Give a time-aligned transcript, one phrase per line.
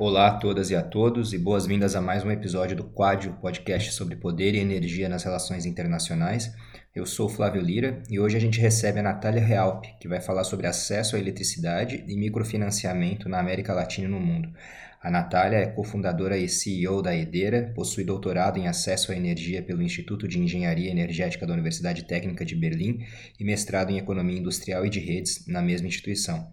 [0.00, 3.92] Olá a todas e a todos e boas-vindas a mais um episódio do Quad, podcast
[3.92, 6.54] sobre poder e energia nas relações internacionais.
[6.94, 10.44] Eu sou Flávio Lira e hoje a gente recebe a Natália Realp, que vai falar
[10.44, 14.52] sobre acesso à eletricidade e microfinanciamento na América Latina e no mundo.
[15.02, 19.82] A Natália é cofundadora e CEO da Edera, possui doutorado em acesso à energia pelo
[19.82, 23.04] Instituto de Engenharia Energética da Universidade Técnica de Berlim
[23.36, 26.46] e mestrado em Economia Industrial e de Redes na mesma instituição.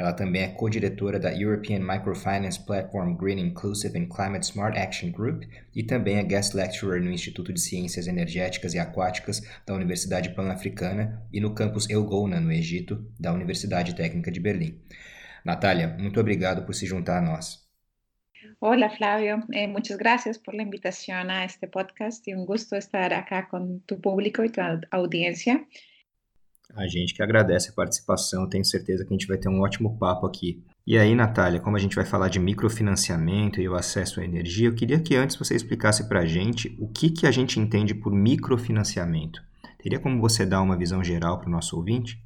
[0.00, 5.42] Ela também é co-diretora da European Microfinance Platform Green Inclusive and Climate Smart Action Group
[5.76, 11.22] e também é guest lecturer no Instituto de Ciências Energéticas e Aquáticas da Universidade Pan-Africana
[11.30, 14.80] e no campus El Gouna, no Egito, da Universidade Técnica de Berlim.
[15.44, 17.68] Natália, muito obrigado por se juntar a nós.
[18.58, 23.12] Hola Flavio, eh, muchas gracias por la invitación a este podcast y un gusto estar
[23.12, 25.66] acá con tu público y tu audiencia.
[26.74, 29.98] A gente que agradece a participação, tenho certeza que a gente vai ter um ótimo
[29.98, 30.62] papo aqui.
[30.86, 34.68] E aí, Natália, como a gente vai falar de microfinanciamento e o acesso à energia,
[34.68, 37.94] eu queria que antes você explicasse para a gente o que, que a gente entende
[37.94, 39.42] por microfinanciamento.
[39.78, 42.22] Teria como você dar uma visão geral para o nosso ouvinte?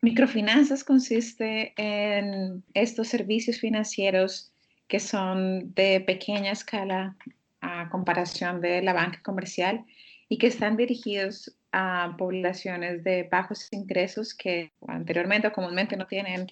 [0.00, 4.52] Microfinanzas consiste en estos servicios financieros
[4.86, 7.16] que son de pequeña escala
[7.60, 9.84] a comparación de la banca comercial
[10.28, 16.46] y que están dirigidos a poblaciones de bajos ingresos que anteriormente o comúnmente no tienen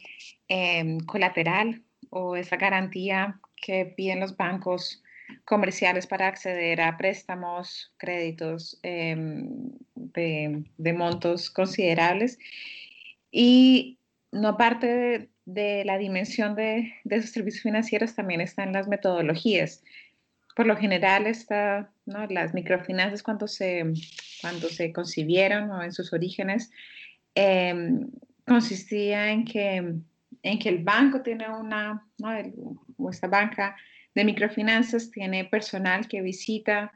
[0.49, 5.03] em, colateral o esa garantía que piden los bancos
[5.45, 12.39] comerciales para acceder a préstamos, créditos em, de, montos considerables.
[13.31, 13.99] Y
[14.33, 19.83] no aparte de, la dimensión de, de, esos servicios financieros, también están las metodologías
[20.57, 22.27] por lo general, está, ¿no?
[22.29, 23.85] las microfinanzas cuando se,
[24.41, 26.71] cuando se concibieron o en sus orígenes,
[27.35, 28.11] em,
[28.47, 29.77] consistía en que,
[30.43, 33.11] en que el banco tiene una, ¿no?
[33.11, 33.77] esta banca
[34.15, 36.91] de microfinanzas tiene personal que visita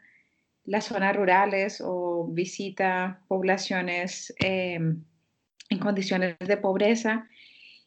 [0.64, 5.04] las zonas rurales o visita poblaciones em,
[5.68, 7.28] en condiciones de pobreza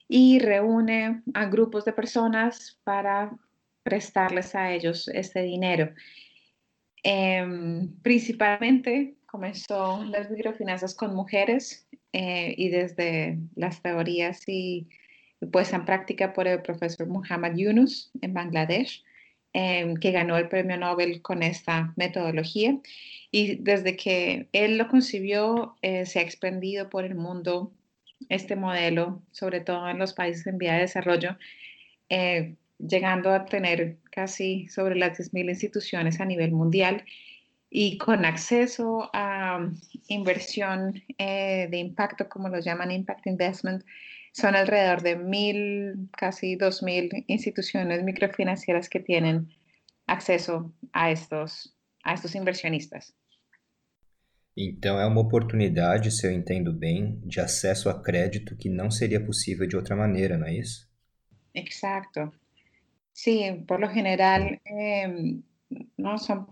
[0.07, 3.31] y reúne a grupos de personas para
[3.83, 5.93] prestarles a ellos este dinero.
[7.03, 14.87] Em, principalmente comenzó las microfinanzas con mujeres eh, y desde las teorías y
[15.51, 19.03] puesta en práctica por el profesor Muhammad Yunus en Bangladesh,
[19.53, 22.79] em, que ganó el premio Nobel con esta metodología.
[23.31, 27.73] Y desde que él lo concibió, eh, se ha expandido por el mundo
[28.29, 31.37] este modelo, sobre todo en los países en vía de desarrollo,
[32.09, 32.55] eh,
[32.87, 37.03] llegando a tener casi sobre las 10.000 instituciones a nivel mundial
[37.69, 39.67] y con acceso a
[40.07, 43.83] inversión eh, de impacto, como lo llaman Impact Investment,
[44.31, 49.49] son alrededor de mil, casi 2.000 instituciones microfinancieras que tienen
[50.05, 53.15] acceso a estos, a estos inversionistas.
[54.55, 59.23] Então, é uma oportunidade, se eu entendo bem, de acesso a crédito que não seria
[59.23, 60.87] possível de outra maneira, não é isso?
[61.55, 62.31] Exacto.
[63.13, 65.43] Sí, por lo general, em,
[65.97, 66.47] no son,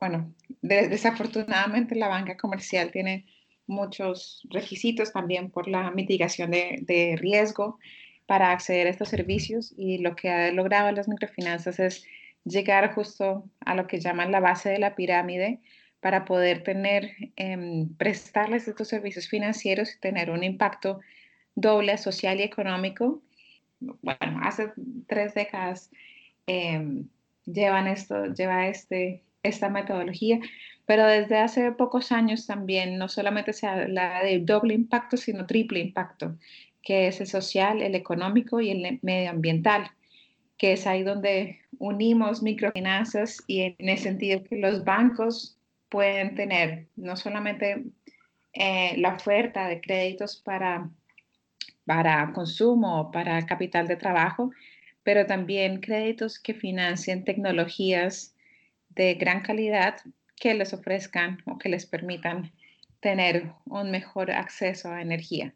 [0.00, 3.26] bueno, desafortunadamente la banca comercial tiene
[3.66, 7.78] muchos requisitos también por la mitigación de, riesgo
[8.26, 12.04] para acceder a estos servicios y lo que ha logrado las microfinanzas es
[12.44, 15.60] llegar justo a lo que llaman la base de la pirámide
[16.00, 21.00] para poder tener, em, prestarles estos servicios financieros y tener un impacto
[21.54, 23.22] doble social y económico
[23.80, 24.72] bueno, hace
[25.06, 25.90] tres décadas
[26.46, 27.08] em,
[27.46, 30.40] llevan esto, lleva este, esta metodología,
[30.86, 35.80] pero desde hace pocos años también no solamente se habla de doble impacto, sino triple
[35.80, 36.36] impacto,
[36.82, 39.90] que es el social, el económico y el medioambiental,
[40.56, 46.86] que es ahí donde unimos microfinanzas y en el sentido que los bancos pueden tener
[46.96, 47.84] no solamente
[48.52, 50.90] eh, la oferta de créditos para
[51.84, 54.50] para consumo, para capital de trabajo,
[55.02, 58.34] pero también créditos que financien tecnologías
[58.90, 59.96] de gran calidad
[60.36, 62.52] que les ofrezcan o que les permitan
[63.00, 65.54] tener um melhor acesso à energia.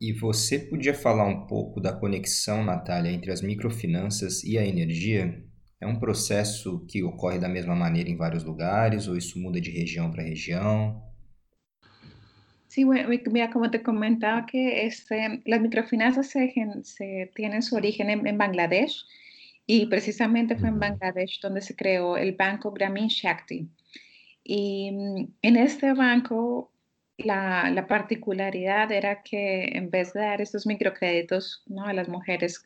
[0.00, 5.44] E você podia falar um pouco da conexão, Natália, entre as microfinanças e a energia?
[5.80, 9.70] É um processo que ocorre da mesma maneira em vários lugares ou isso muda de
[9.70, 11.02] região para região?
[12.68, 16.52] Sí, bueno, mira, como te comentaba que este, las microfinanzas se,
[16.84, 19.06] se tienen su origen en, Bangladesh
[19.66, 23.68] y precisamente fue en Bangladesh donde se creó el banco Grameen Shakti.
[24.44, 26.70] Y mm, en este banco
[27.16, 31.86] la, la, particularidad era que en vez de dar estos microcréditos ¿no?
[31.86, 32.64] a las mujeres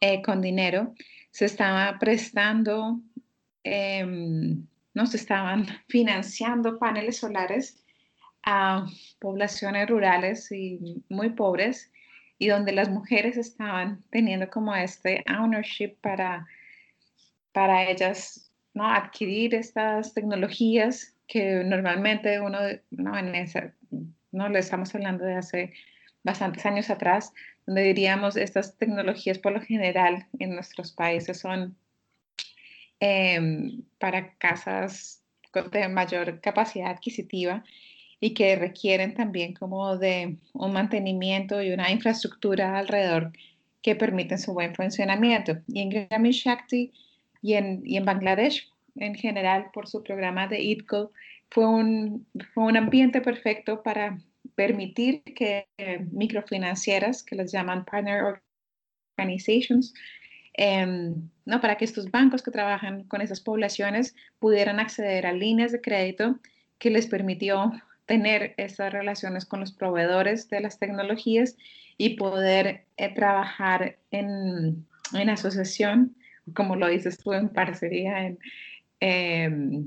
[0.00, 0.94] eh, con dinero,
[1.32, 3.00] se estaba prestando,
[3.64, 7.79] em, no se estaban financiando paneles solares
[8.42, 8.86] a
[9.18, 11.90] poblaciones rurales y muy pobres
[12.38, 16.46] y donde las mujeres estaban teniendo como este ownership para,
[17.52, 18.90] para ellas ¿no?
[18.90, 22.58] adquirir estas tecnologías que normalmente uno,
[22.90, 23.72] no, en esa,
[24.32, 25.72] no le estamos hablando de hace
[26.24, 27.32] bastantes años atrás,
[27.66, 31.76] donde diríamos estas tecnologías por lo general en nuestros países son
[33.00, 35.22] em, para casas
[35.72, 37.64] de mayor capacidad adquisitiva
[38.20, 43.32] y que requieren también como de un mantenimiento y una infraestructura alrededor
[43.82, 45.58] que permiten su buen funcionamiento.
[45.66, 46.92] Y en Grameen Shakti
[47.40, 51.12] y en, y en Bangladesh en general por su programa de ITCO
[51.50, 54.18] fue un, fue un ambiente perfecto para
[54.54, 55.66] permitir que
[56.12, 58.42] microfinancieras, que las llaman partner
[59.16, 59.94] organizations,
[60.54, 61.14] em,
[61.46, 61.60] ¿no?
[61.60, 66.38] para que estos bancos que trabajan con esas poblaciones pudieran acceder a líneas de crédito
[66.78, 67.72] que les permitió
[68.10, 71.56] tener esas relaciones con los proveedores de las tecnologías
[71.96, 74.84] y poder eh, trabajar en,
[75.14, 76.16] en, asociación,
[76.52, 78.38] como lo dices tú, en parcería, en,
[78.98, 79.86] em,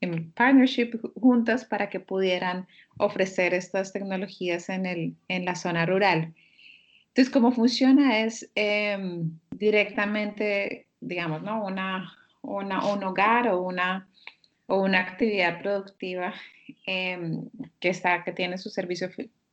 [0.00, 2.66] en partnership juntas para que pudieran
[2.98, 6.34] ofrecer estas tecnologías en, el, en la zona rural.
[7.10, 11.64] Entonces, cómo funciona es em, directamente, digamos, ¿no?
[11.64, 14.08] una, una, un hogar o una,
[14.66, 16.34] o una actividad productiva
[16.86, 17.48] em,
[17.80, 19.10] que, está, que tiene su servicio,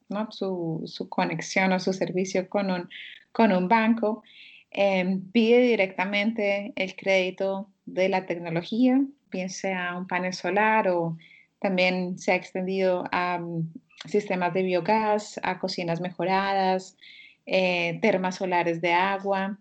[0.07, 0.31] ¿no?
[0.31, 2.89] su, su, conexión o su servicio con un,
[3.31, 4.23] con un banco,
[4.71, 9.01] em, pide directamente el crédito de la tecnología,
[9.31, 11.17] bien sea un panel solar o
[11.59, 13.73] también se ha extendido a mm,
[14.05, 16.97] sistemas de biogás, a cocinas mejoradas,
[17.45, 19.59] eh, termas solares de agua,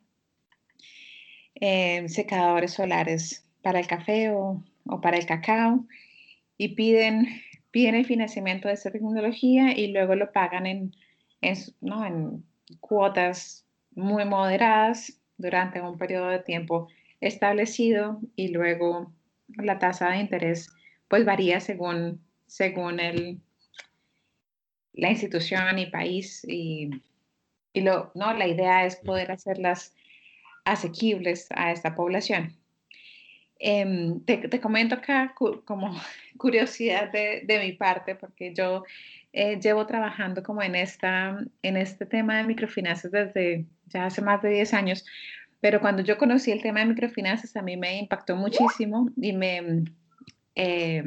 [1.54, 4.62] eh, secadores solares para el café o,
[5.00, 5.86] para el cacao
[6.56, 7.28] y piden,
[7.70, 10.94] piden el financiamiento de esta tecnología y luego lo pagan en,
[11.40, 12.44] en
[12.80, 16.88] cuotas muy moderadas durante un periodo de tiempo
[17.20, 19.12] establecido y luego
[19.48, 20.68] la tasa de interés
[21.08, 23.40] pues varía según, según el,
[24.92, 26.90] la institución y país y,
[27.74, 28.34] lo, ¿no?
[28.34, 29.94] la idea es poder hacerlas
[30.64, 32.56] asequibles a esta población.
[33.60, 35.34] Em, te, comento acá
[35.64, 35.90] como
[36.38, 38.84] curiosidad de, mi parte, porque yo
[39.32, 44.42] eh, llevo trabajando como en, esta, en este tema de microfinanzas desde ya hace más
[44.42, 45.04] de 10 años,
[45.60, 49.84] pero cuando yo conocí el tema de microfinanzas a mí me impactó muchísimo y me,
[50.54, 51.02] eh,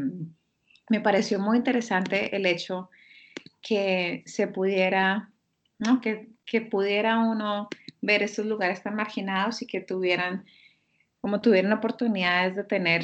[0.89, 2.89] me pareció muy interesante el hecho
[3.61, 5.29] que se pudiera,
[5.79, 6.01] ¿no?
[6.01, 7.69] que, que, pudiera uno
[8.01, 10.45] ver estos lugares tan marginados y que tuvieran,
[11.21, 13.03] como tuvieran oportunidades de tener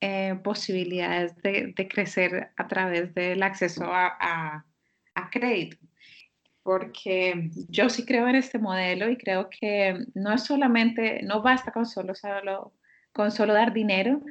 [0.00, 4.66] eh, posibilidades de, de, crecer a través del acceso a, a,
[5.14, 5.78] a crédito
[6.64, 11.70] porque yo sí creo en este modelo y creo que no es solamente, no basta
[11.70, 12.72] con solo, solo,
[13.12, 14.22] con solo dar dinero,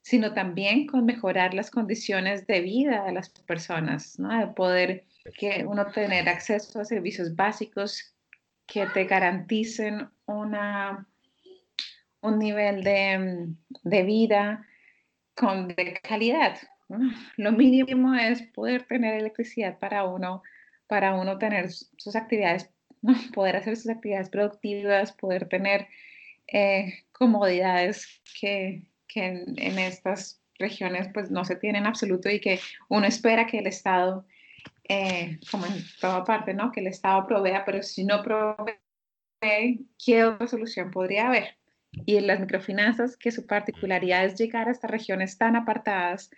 [0.00, 4.36] sino también con mejorar las condiciones de vida de las personas, ¿no?
[4.36, 5.04] de poder
[5.38, 8.16] que uno tener acceso a servicios básicos
[8.66, 11.06] que te garanticen una,
[12.22, 13.48] un nivel de,
[13.82, 14.66] de vida
[15.34, 16.56] con de calidad.
[17.36, 20.42] Lo mínimo es poder tener electricidad para uno
[20.92, 22.68] para uno tener sus actividades,
[23.34, 25.88] poder hacer sus actividades productivas, poder tener
[26.48, 28.82] eh, comodidades que,
[29.14, 32.60] en, estas regiones pues no se tienen en absoluto y que
[32.90, 34.26] uno espera que el Estado,
[34.86, 36.70] eh, como en toda parte, ¿no?
[36.72, 41.56] Que el Estado provea, pero si no provee, ¿qué otra solución podría haber?
[42.06, 46.30] Y en las microfinanzas, que su particularidad es llegar a estas regiones tan apartadas,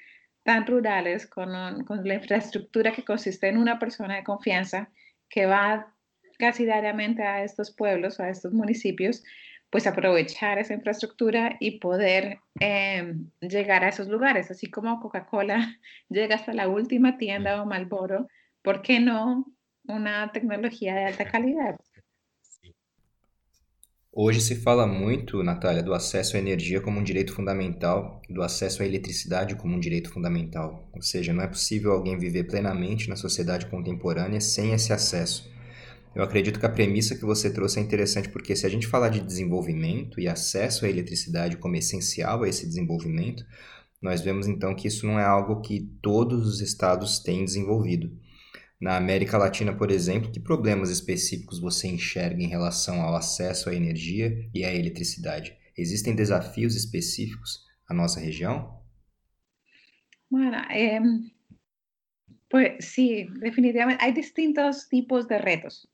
[0.43, 4.91] tan rurales, con, la infraestructura que consiste en una persona de confianza
[5.29, 5.95] que va
[6.39, 9.25] casi diariamente a estos pueblos, a estos municipios,
[9.71, 16.37] pues aprovechar esa infraestructura y poder em, llegar a esos lugares, así como Coca-Cola llega
[16.37, 18.29] hasta la última tienda o Malboro,
[18.63, 19.47] ¿por qué no
[19.87, 21.77] una tecnología de alta calidad?
[24.17, 28.81] Hoje se fala muito, Natália, do acesso à energia como um direito fundamental, do acesso
[28.81, 30.89] à eletricidade como um direito fundamental.
[30.93, 35.51] Ou seja, não é possível alguém viver plenamente na sociedade contemporânea sem esse acesso.
[36.15, 39.09] Eu acredito que a premissa que você trouxe é interessante porque se a gente falar
[39.09, 43.45] de desenvolvimento e acesso à eletricidade como essencial a esse desenvolvimento,
[44.01, 48.17] nós vemos então que isso não é algo que todos os estados têm desenvolvido.
[48.85, 53.75] Na América Latina, por exemplo, que problemas específicos você enxerga em relação ao acesso à
[53.75, 55.57] energia e à eletricidade?
[55.75, 58.85] Existem desafios específicos à nossa região?
[60.31, 61.01] Bueno, eh,
[62.51, 65.89] pues sí, definitivamente hay distintos tipos de retos.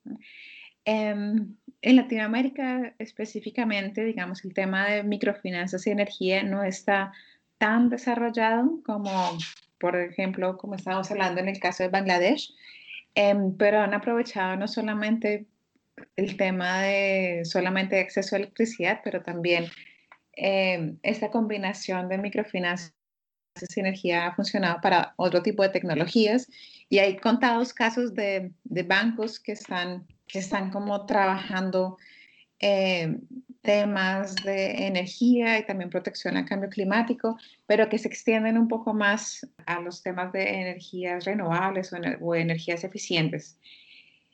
[0.83, 1.15] Eh,
[1.81, 7.13] en Latinoamérica específicamente, digamos, el tema de microfinanzas y energía no está
[7.57, 9.37] tan desarrollado como,
[9.79, 12.53] por ejemplo, como estamos hablando en el caso de Bangladesh.
[13.15, 15.45] Em, pero han aprovechado no solamente
[16.15, 19.65] el tema de solamente acceso a electricidad, pero también
[20.33, 22.93] em, esta combinación de microfinanzas
[23.75, 26.47] y energía ha funcionado para otro tipo de tecnologías.
[26.89, 31.97] Y hay contados casos de, de bancos que están, que están como trabajando
[32.59, 33.17] eh,
[33.61, 37.37] temas de energía y también protección al cambio climático,
[37.67, 42.83] pero que se extienden un poco más a los temas de energías renovables o, energías
[42.83, 43.59] eficientes.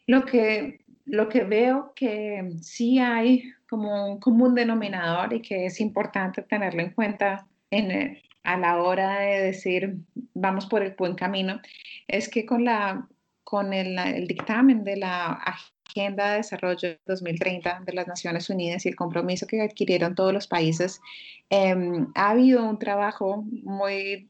[0.05, 5.81] Lo que, lo que veo que sí hay como un común denominador y que es
[5.81, 9.97] importante tenerlo en cuenta en, a la hora de decir
[10.33, 11.59] vamos por el buen camino,
[12.07, 13.05] es que con, la,
[13.49, 15.41] con el, el dictamen de la
[15.87, 20.47] Agenda de Desarrollo 2030 de las Naciones Unidas y el compromiso que adquirieron todos los
[20.47, 20.99] países,
[21.49, 24.29] em, ha habido un trabajo muy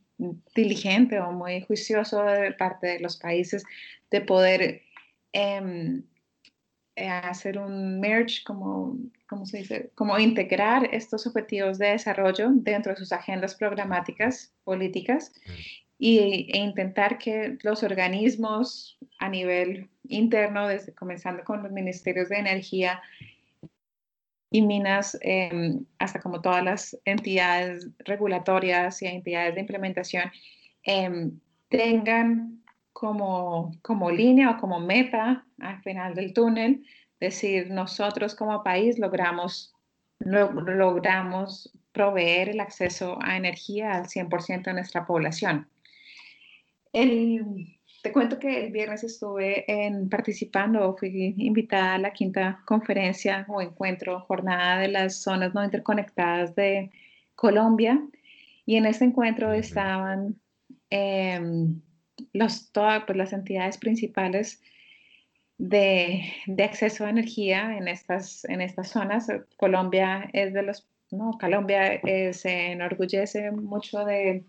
[0.54, 3.64] diligente o muy juicioso de parte de los países
[4.12, 4.84] de poder
[5.34, 6.04] eh,
[7.24, 8.98] hacer un merge, como,
[9.28, 9.92] ¿cómo se dice?
[9.96, 15.32] Como integrar estos objetivos de desarrollo dentro de sus agendas programáticas políticas
[16.00, 22.38] y, e intentar que los organismos a nivel interno, desde comenzando con los ministerios de
[22.38, 23.02] energía
[24.50, 30.32] y minas, em, hasta como todas las entidades regulatorias y entidades de implementación,
[30.84, 31.40] em,
[31.70, 32.64] tengan
[32.94, 36.86] como, como línea o como meta al final del túnel,
[37.20, 39.76] decir, nosotros como país logramos,
[40.20, 45.68] logramos proveer el acceso a energía al 100% de nuestra población.
[46.98, 53.46] El, te cuento que el viernes estuve en, participando, fui invitada a la quinta conferencia
[53.50, 56.90] o encuentro, jornada de las zonas no interconectadas de
[57.36, 58.02] Colombia.
[58.66, 60.40] Y en este encuentro estaban
[60.90, 61.82] em,
[62.34, 64.62] los, todas pues, las entidades principales
[65.60, 69.28] de, de, acceso a energía en estas, en estas zonas.
[69.58, 74.46] Colombia es de los, no, Colombia eh, se enorgullece mucho de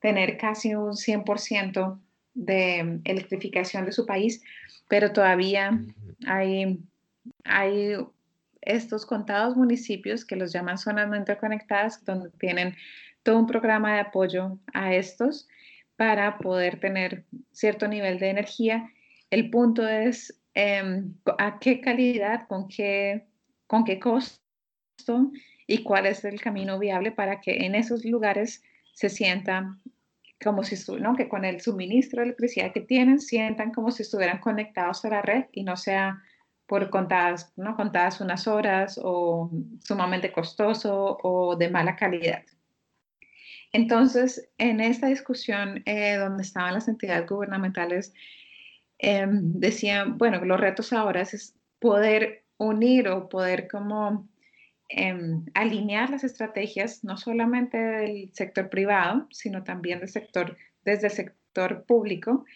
[0.00, 2.00] tener casi un 100%
[2.34, 4.42] de electrificación de su país,
[4.88, 5.78] pero todavía
[6.26, 6.80] hay,
[7.44, 7.96] hay
[8.62, 12.76] estos contados municipios que los llaman zonas no interconectadas, donde tienen
[13.22, 15.48] todo un programa de apoyo a estos
[15.96, 18.88] para poder tener cierto nivel de energía.
[19.30, 23.26] El punto es em, a qué calidad, con qué,
[23.66, 24.38] con qué costo
[25.66, 28.62] y cuál es el camino viable para que en esos lugares
[28.98, 29.76] se sienta
[30.42, 31.14] como si ¿no?
[31.14, 35.22] que con el suministro de electricidad que tienen sientan como si estuvieran conectados a la
[35.22, 36.20] red y no sea
[36.66, 37.76] por contadas, ¿no?
[37.76, 39.52] contadas unas horas o
[39.84, 42.42] sumamente costoso o de mala calidad.
[43.72, 48.12] Entonces, en esta discusión eh, donde estaban las entidades gubernamentales,
[48.98, 54.28] em, decían, bueno, los retos ahora es poder unir o poder como
[54.90, 61.12] Em, alinear las estrategias no solamente del sector privado, sino también del sector, desde el
[61.12, 62.46] sector público,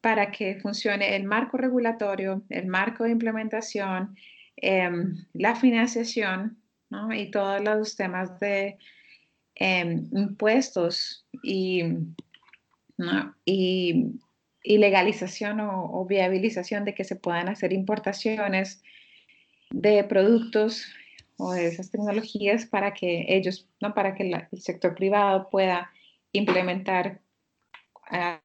[0.00, 4.16] para que funcione el marco regulatorio, el marco de implementación,
[4.56, 6.56] em, la financiación
[7.14, 8.78] y todos los temas de
[9.56, 11.82] em, impuestos y,
[13.44, 18.82] y, legalización o viabilización de que se puedan hacer importaciones
[19.70, 20.86] de productos
[21.36, 23.94] o de esas tecnologías para que ellos, ¿no?
[23.94, 25.90] para que el sector privado pueda
[26.32, 27.20] implementar
[28.10, 28.38] uh,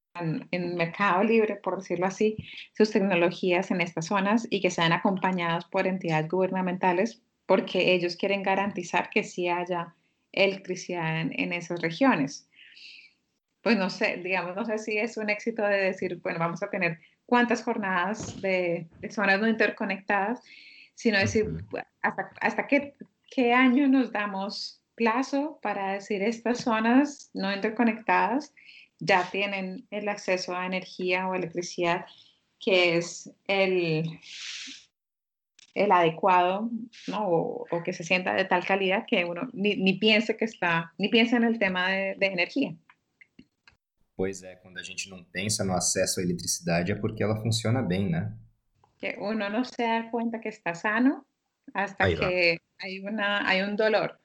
[0.51, 2.37] en, mercado libre, por decirlo así,
[2.75, 8.43] sus tecnologías en estas zonas y que sean acompañados por entidades gubernamentales porque ellos quieren
[8.43, 9.95] garantizar que sí haya
[10.31, 12.47] electricidad en, esas regiones.
[13.61, 16.69] Pues no sé, digamos, no sé si es un éxito de decir, bueno, vamos a
[16.69, 20.41] tener cuántas jornadas de, de zonas no interconectadas,
[21.01, 21.47] sino decir
[22.03, 22.95] hasta, hasta qué,
[23.31, 28.53] qué año nos damos plazo para decir estas zonas no interconectadas
[28.99, 32.05] ya tienen el acceso a energía o electricidad
[32.59, 34.19] que es el,
[35.73, 36.69] el adecuado
[37.07, 37.27] ¿no?
[37.27, 40.93] o, o, que se sienta de tal calidad que uno ni, ni piense que está,
[40.99, 42.75] ni piensa en el tema de, de energía.
[44.15, 47.81] Pois é, quando a gente não pensa no acesso à eletricidade é porque ela funciona
[47.81, 48.31] bem, né?
[49.01, 51.25] Que uno no se da cuenta que está sano
[51.73, 54.19] hasta que hay, una, hay un dolor.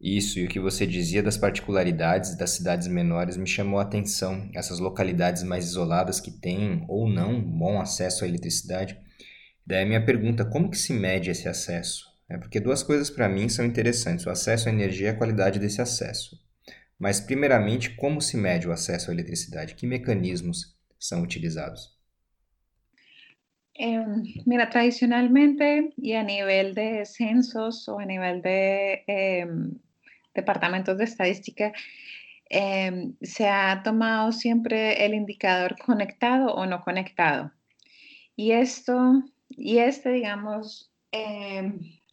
[0.00, 4.48] Isso, e o que você dizia das particularidades das cidades menores me chamou a atenção.
[4.54, 8.98] Essas localidades mais isoladas que têm ou não bom acesso à eletricidade.
[9.66, 12.04] Daí a minha pergunta, como que se mede esse acesso?
[12.28, 15.58] É porque duas coisas para mim são interessantes, o acesso à energia e a qualidade
[15.58, 16.38] desse acesso.
[16.98, 19.74] Mas primeiramente, como se mede o acesso à eletricidade?
[19.74, 21.95] Que mecanismos são utilizados?
[23.78, 24.02] Eh,
[24.46, 29.46] mira, tradicionalmente y a nivel de censos o a nivel de eh,
[30.34, 31.72] departamentos de estadística,
[32.48, 37.52] eh, se ha tomado siempre el indicador conectado o no conectado.
[38.34, 40.90] Y esto, y este, digamos,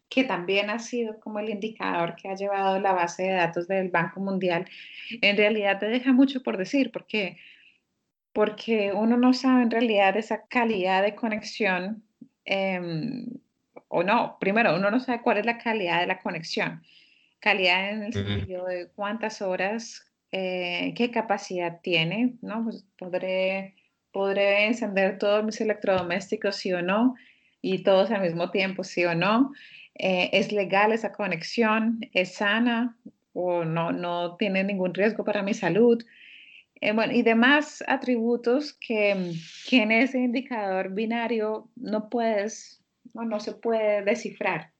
[0.09, 3.89] que también ha sido como el indicador que ha llevado la base de datos del
[3.89, 4.65] Banco Mundial,
[5.21, 7.37] en realidad te deja mucho por decir, porque
[8.33, 12.03] porque uno no sabe en realidad esa calidad de conexión,
[12.45, 13.27] em,
[13.87, 16.81] o no, primero, uno no sabe cuál es la calidad de la conexión.
[17.39, 22.63] Calidad en el sentido de cuántas horas, eh, qué capacidad tiene, ¿no?
[22.63, 23.75] Pues podré,
[24.11, 27.15] podré encender todos mis electrodomésticos, sí o no,
[27.61, 29.53] y todos al mismo tiempo, sí o no.
[29.93, 31.99] Eh, ¿Es legal esa conexión?
[32.13, 32.97] ¿Es sana?
[33.33, 36.03] ¿O no, no tiene ningún riesgo para mi salud?
[36.85, 39.11] Eh, bueno, y demás atributos que,
[39.71, 44.73] en ese indicador binario no puedes, no, no se puede descifrar.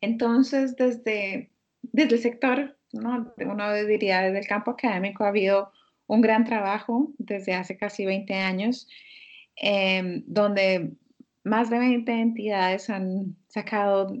[0.00, 1.50] Entonces, desde,
[1.82, 3.34] desde el sector, ¿no?
[3.36, 5.72] uno diría desde el campo académico, ha habido
[6.06, 8.86] un gran trabajo desde hace casi 20 años,
[9.56, 10.92] em, donde
[11.42, 14.16] más de 20 entidades han sacado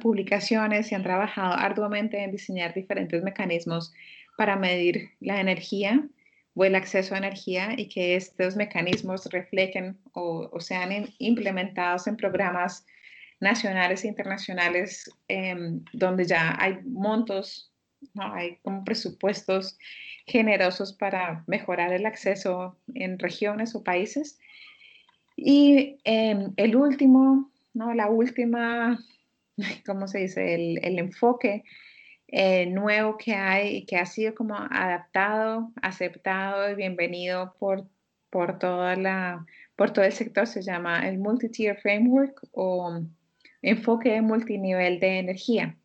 [0.00, 3.92] publicaciones y han trabajado arduamente en diseñar diferentes mecanismos
[4.38, 6.08] para medir la energía
[6.54, 12.84] o el acceso a energía y que estos mecanismos reflejen o, sean implementados en programas
[13.40, 17.72] nacionales e internacionales em, donde ya hay montos,
[18.14, 18.32] ¿no?
[18.34, 19.78] hay como presupuestos
[20.26, 24.38] generosos para mejorar el acceso en regiones o países.
[25.36, 27.94] Y em, el último, ¿no?
[27.94, 28.98] la última,
[29.86, 30.54] ¿cómo se dice?
[30.54, 31.64] El, el enfoque
[32.32, 37.86] eh, nuevo que hay y que ha sido como adaptado, aceptado y bienvenido por,
[38.30, 39.44] por, toda la,
[39.76, 43.00] por todo el sector se llama el Multi-Tier Framework o
[43.60, 45.76] enfoque multinivel de energía.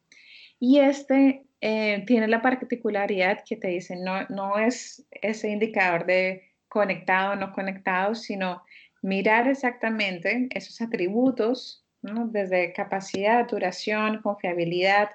[0.57, 6.43] Y este eh, tiene la particularidad que te dice, no, no es ese indicador de
[6.69, 8.63] conectado o no conectado, sino
[9.01, 15.09] mirar exactamente esos atributos, desde capacidad, duración, confiabilidad,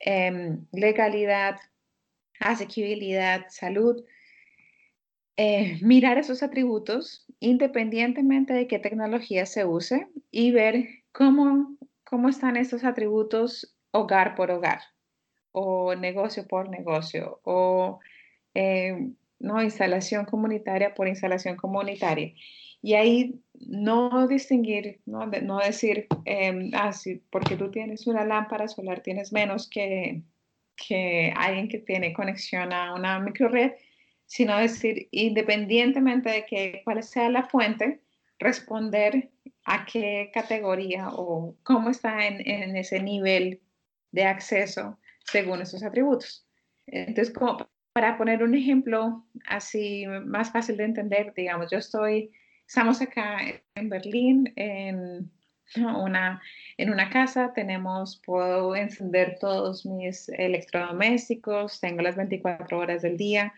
[0.00, 1.56] Em, legalidad,
[2.40, 4.04] asequibilidad, salud.
[5.36, 12.56] Eh, mirar esos atributos independientemente de qué tecnología se use y ver cómo, cómo están
[12.56, 14.80] estos atributos hogar por hogar
[15.52, 18.00] o negocio por negocio o
[18.54, 22.34] eh, no instalación comunitaria por instalación comunitaria.
[22.80, 26.70] Y ahí no distinguir, no, decir, eh,
[27.30, 30.22] porque tú tienes una lámpara solar tienes menos que,
[30.76, 33.72] que alguien que tiene conexión a una microred,
[34.26, 38.00] sino decir, independientemente de que, cuál sea la fuente,
[38.38, 39.30] responder
[39.64, 43.60] a qué categoría o cómo está en, en ese nivel
[44.12, 46.46] de acceso según esos atributos.
[46.86, 52.30] Entonces, como para poner un ejemplo así más fácil de entender, digamos, yo estoy
[52.68, 53.38] Estamos acá
[53.76, 55.30] en Berlín, en
[55.76, 56.42] una,
[56.76, 63.54] en una casa, tenemos, puedo encender todos mis electrodomésticos, tengo las 24 horas del día.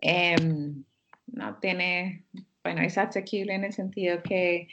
[0.00, 0.82] Em,
[1.28, 2.24] no tiene,
[2.64, 4.66] bueno, es asequible en el sentido que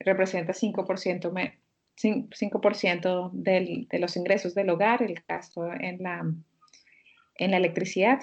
[0.00, 1.52] representa 5%,
[1.96, 6.30] 5 del, de los ingresos del hogar, el gasto en la,
[7.36, 8.20] en la electricidad,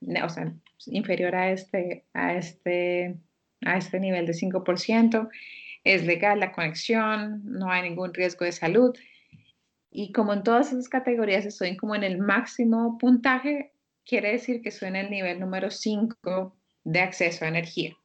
[0.00, 0.52] o sea,
[0.86, 3.16] inferior a este, a este
[3.64, 5.28] a este nivel de 5%.
[5.84, 8.96] Es legal la conexión, no hay ningún riesgo de salud.
[9.90, 13.72] Y como en todas esas categorías estoy como en el máximo puntaje,
[14.04, 17.96] quiere decir que estoy en el nivel número 5 de acceso a energía.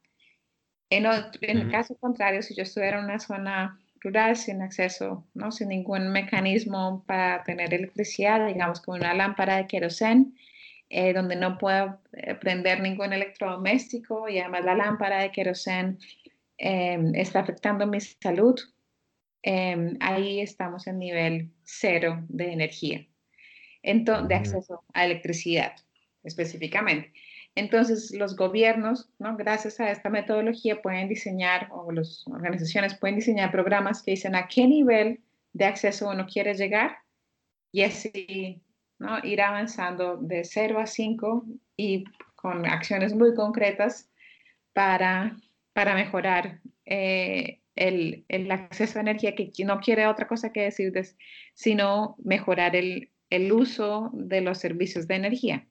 [0.89, 5.52] En, en el caso contrario, si yo estuviera en una zona rural sin acceso, ¿no?
[5.52, 10.32] sin ningún mecanismo para tener electricidad, digamos como una lámpara de queroseno,
[10.89, 15.98] eh, donde no puedo eh, prender ningún electrodoméstico y además la lámpara de queroseno
[16.58, 18.56] em, está afectando mi salud,
[19.41, 23.06] em, ahí estamos en nivel cero de energía,
[23.84, 25.74] de acceso a electricidad
[26.24, 27.13] específicamente.
[27.56, 29.38] Entonces, los gobiernos, ¿no?
[29.38, 34.48] gracias a esta metodología, pueden diseñar, o las organizaciones pueden diseñar programas que dicen a
[34.48, 35.21] qué nivel
[35.54, 36.98] de acceso uno quiere llegar
[37.71, 38.62] y así
[38.99, 39.19] ¿no?
[39.23, 41.45] ir avanzando de 0 a 5
[41.77, 42.05] y
[42.36, 44.10] con acciones muy concretas
[44.73, 45.38] para,
[45.73, 50.93] para mejorar eh, el, el, acceso a energía, que no quiere otra cosa que decir,
[51.53, 55.67] sino mejorar el, el uso de los servicios de energía.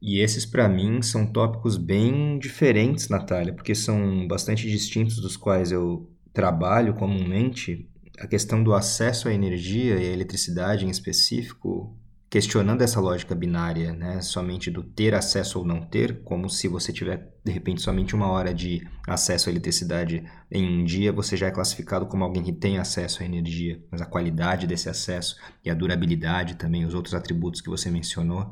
[0.00, 5.72] E esses, para mim, são tópicos bem diferentes, Natália, porque são bastante distintos dos quais
[5.72, 7.88] eu trabalho comumente.
[8.18, 11.94] A questão do acesso à energia e à eletricidade em específico,
[12.30, 14.20] questionando essa lógica binária, né?
[14.20, 18.28] Somente do ter acesso ou não ter, como se você tiver, de repente, somente uma
[18.28, 22.52] hora de acesso à eletricidade em um dia, você já é classificado como alguém que
[22.52, 23.80] tem acesso à energia.
[23.90, 28.50] Mas a qualidade desse acesso e a durabilidade também, os outros atributos que você mencionou,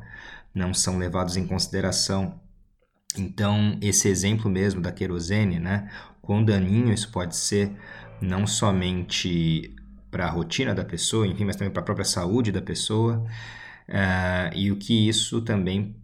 [0.53, 2.39] não são levados em consideração.
[3.17, 5.89] Então, esse exemplo mesmo da querosene, né?
[6.21, 7.71] Quão daninho isso pode ser,
[8.21, 9.75] não somente
[10.09, 13.25] para a rotina da pessoa, enfim, mas também para a própria saúde da pessoa,
[13.89, 15.95] uh, e o que isso também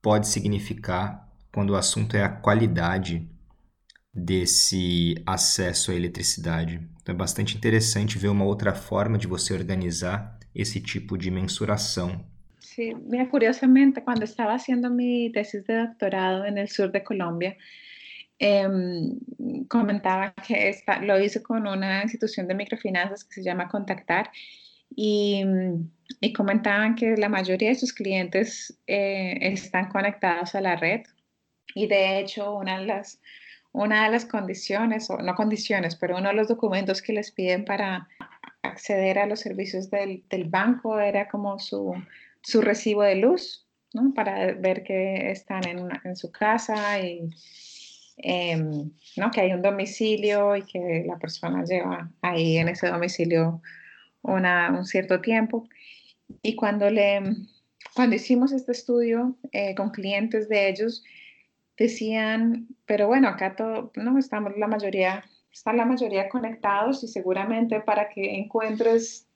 [0.00, 3.28] pode significar quando o assunto é a qualidade
[4.12, 6.80] desse acesso à eletricidade.
[7.02, 12.24] Então é bastante interessante ver uma outra forma de você organizar esse tipo de mensuração
[12.70, 12.94] Sí,
[13.30, 17.56] curiosamente, cuando estaba haciendo mi tesis de doctorado en el sur de Colombia,
[18.40, 19.18] em,
[19.68, 24.30] comentaba que lo hice con una institución de microfinanzas que se llama Contactar
[24.96, 25.44] y,
[26.20, 31.02] y comentaban que la mayoría de sus clientes eh, están conectados a la red
[31.74, 33.20] y de hecho una de las,
[33.72, 37.64] una de las condiciones, o no condiciones, pero uno de los documentos que les piden
[37.64, 38.08] para
[38.62, 41.94] acceder a los servicios del, del banco era como su
[42.42, 44.12] su recibo de luz, ¿no?
[44.14, 47.28] Para ver que están en, su casa y
[48.22, 49.30] em, ¿no?
[49.30, 53.62] que hay un domicilio y que la persona lleva ahí en ese domicilio
[54.22, 55.68] un cierto tiempo.
[56.42, 57.22] Y cuando, le,
[57.94, 61.02] cuando hicimos este estudio eh, con clientes de ellos,
[61.76, 67.80] decían, pero bueno, acá todo, no estamos la mayoría, están la mayoría conectados y seguramente
[67.80, 69.26] para que encuentres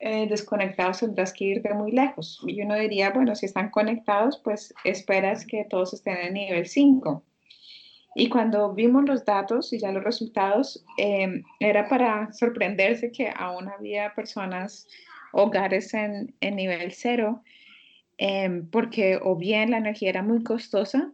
[0.00, 2.40] eh, desconectados tendrás que ir muy lejos.
[2.46, 7.24] Y uno diría, bueno, si están conectados, pues esperas que todos estén en nivel 5.
[8.14, 13.68] Y cuando vimos los datos y ya los resultados, em, era para sorprenderse que aún
[13.68, 14.86] había personas,
[15.32, 17.42] hogares en, en nivel 0,
[18.18, 21.12] em, porque o bien la energía era muy costosa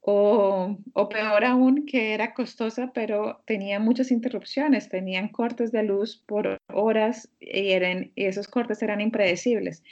[0.00, 6.24] o, o, peor aún, que era costosa, pero tenía muchas interrupciones, tenían cortes de luz
[6.26, 9.84] por horas y, eran, y esos cortes eran impredecibles.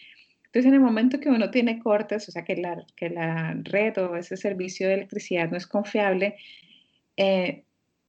[0.50, 3.96] Entonces, en el momento que uno tiene cortes, o sea, que la, que la red
[3.98, 6.38] o ese servicio de electricidad no es confiable,
[7.16, 7.62] eh,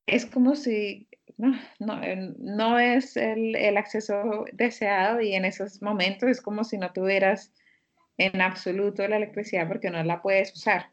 [0.07, 5.83] es como si no, no, eh, no es el, el, acceso deseado y en esos
[5.83, 7.53] momentos es como si no tuvieras
[8.17, 10.89] en absoluto la electricidad porque no la puedes usar.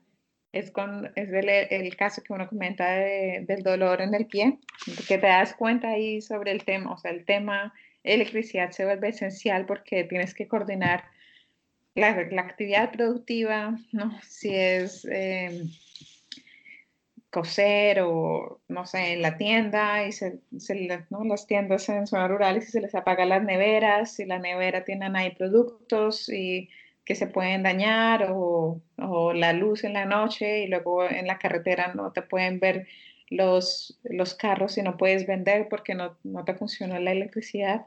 [0.53, 4.59] Es, con, es el, el, caso que uno comenta de, del dolor en el pie,
[5.07, 7.73] que te das cuenta ahí sobre el tema, o sea, el tema
[8.05, 11.05] electricidad se vuelve esencial porque tienes que coordinar
[11.99, 14.19] la, la actividad productiva, ¿no?
[14.23, 15.65] Si es eh,
[17.31, 21.25] coser o, no sé, en la tienda y se, se ¿no?
[21.25, 25.17] las tiendas en zonas rurales y se les apagan las neveras y la nevera tienen
[25.17, 26.71] ahí productos y
[27.05, 31.39] que se pueden dañar o, o, la luz en la noche y luego en la
[31.39, 32.87] carretera no te pueden ver
[33.31, 37.87] los, los carros y no puedes vender porque no, no te funciona la electricidad.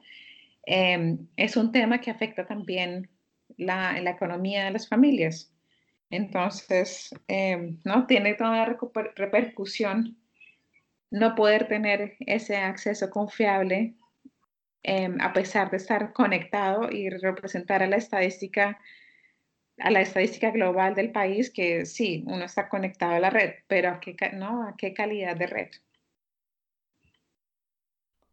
[0.65, 3.09] Eh, es un tema que afecta también
[3.57, 5.53] la, la economía de las familias.
[6.09, 8.05] Entonces, eh, ¿no?
[8.05, 8.77] Tiene toda la
[9.15, 10.17] repercusión
[11.09, 13.95] no poder tener ese acceso confiable
[14.83, 18.79] eh, a pesar de estar conectado y representar a la estadística
[19.77, 23.89] a la estadística global del país que sí, uno está conectado a la red, pero
[23.89, 25.69] a qué, não, a que calidade de red?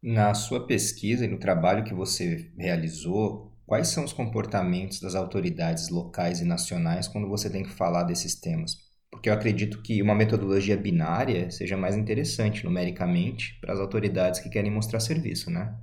[0.03, 5.91] Na sua pesquisa e no trabalho que você realizou, quais são os comportamentos das autoridades
[5.91, 8.79] locais e nacionais quando você tem que falar desses temas?
[9.11, 14.49] Porque eu acredito que uma metodologia binária seja mais interessante numericamente para as autoridades que
[14.49, 15.77] querem mostrar serviço, né?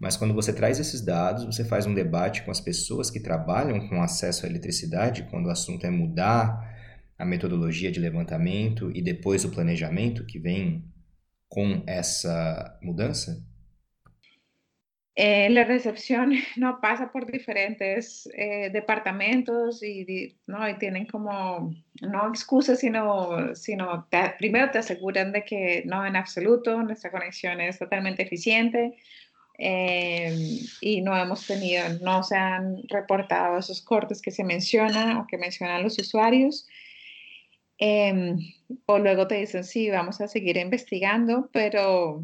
[0.00, 3.88] Mas quando você traz esses dados, você faz um debate com as pessoas que trabalham
[3.88, 6.60] com acesso à eletricidade, quando o assunto é mudar
[7.16, 10.84] a metodologia de levantamento e depois o planejamento que vem
[11.48, 13.46] com essa mudança?
[15.14, 20.66] Eh, la recepción no pasa por diferentes eh, departamentos y, ¿no?
[20.68, 26.82] y tienen como, no excusas, sino, sino primero te aseguran de que no en absoluto,
[26.82, 28.96] nuestra conexión es totalmente eficiente
[29.58, 35.26] eh, y no hemos tenido, no se han reportado esos cortes que se mencionan o
[35.26, 36.66] que mencionan los usuarios.
[37.78, 38.38] Em,
[38.86, 42.22] o luego te dicen, sí, vamos a seguir investigando, pero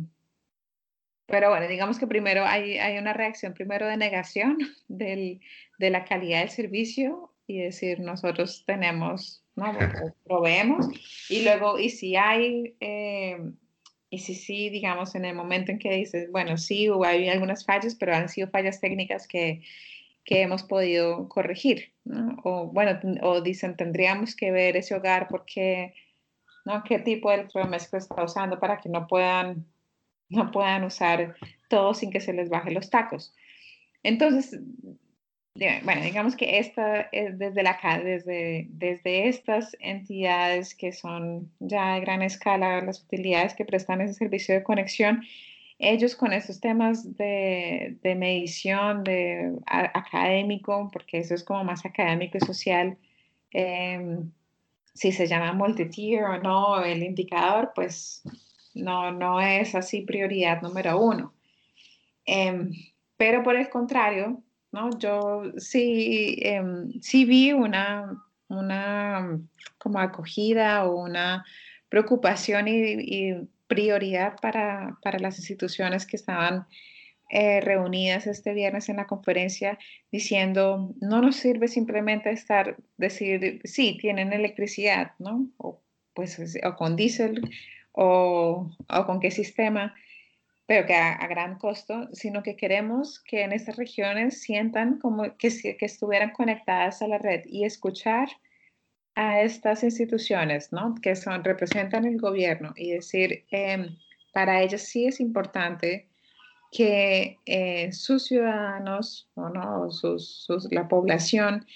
[1.28, 4.56] pero bueno, digamos que primero hay, hay una reacción primero de negación
[4.88, 5.40] del,
[5.78, 9.72] de la calidad del servicio y decir nosotros tenemos, ¿no?
[10.24, 10.86] proveemos
[11.28, 13.38] y luego, y si hay, eh,
[14.10, 17.64] y si sí, digamos, en el momento en que dices, bueno, sí, hubo hay algunas
[17.64, 19.60] fallas, pero han sido fallas técnicas que,
[20.24, 22.38] que hemos podido corregir, ¿no?
[22.44, 25.92] O bueno, o dicen, tendríamos que ver ese hogar porque,
[26.64, 26.82] ¿no?
[26.84, 29.66] ¿Qué tipo de electrodoméstico está usando para que no puedan
[30.28, 31.36] no puedan usar
[31.68, 33.34] todo sin que se les baje los tacos.
[34.02, 34.58] Entonces,
[35.82, 42.00] bueno, digamos que esta es desde, la, desde, desde estas entidades que son ya de
[42.00, 45.24] gran escala, las utilidades que prestan ese servicio de conexión,
[45.80, 52.38] ellos con esos temas de, de medición, de académico, porque eso es como más académico
[52.38, 52.96] y social,
[53.52, 54.30] em,
[54.94, 58.22] si se llama multi-tier o no, el indicador, pues
[58.74, 61.34] no, no es así prioridad número uno.
[62.24, 62.72] Em,
[63.16, 64.90] pero por el contrario, ¿no?
[64.98, 69.40] yo sí, em, sí vi una, una
[69.78, 71.44] como acogida o una
[71.88, 73.34] preocupación y,
[73.66, 76.66] prioridad para, las instituciones que estaban
[77.28, 79.78] eh, reunidas este viernes en la conferencia
[80.10, 85.50] diciendo, no nos sirve simplemente estar, decir, sí, tienen electricidad, ¿no?
[85.58, 85.82] O,
[86.14, 87.42] pues, o con diésel
[88.00, 88.70] o,
[89.06, 89.94] con qué sistema,
[90.66, 95.76] pero que a, gran costo, sino que queremos que en estas regiones sientan como que,
[95.76, 98.28] que estuvieran conectadas a la red y escuchar
[99.16, 100.94] a estas instituciones, ¿no?
[101.02, 103.96] Que son, representan el gobierno y decir, em,
[104.32, 106.08] para ellas sí es importante
[106.70, 111.66] que eh, sus ciudadanos, o no, sus, la población,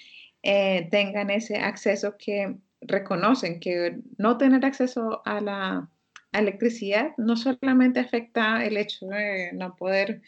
[0.43, 5.89] eh, tengan ese acceso que reconocen que no tener acceso a la
[6.39, 10.21] electricidad no solamente afecta el hecho de no poder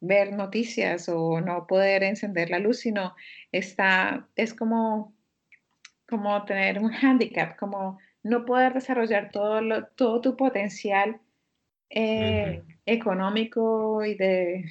[0.00, 3.14] ver noticias o no poder encender la luz, sino
[3.52, 5.14] está, es como,
[6.08, 9.60] como tener un handicap, como no poder desarrollar todo,
[9.94, 11.20] todo tu potencial
[11.90, 14.64] eh, económico y, de,